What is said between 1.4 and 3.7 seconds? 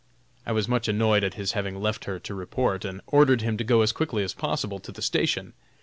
having left her to report and ordered him to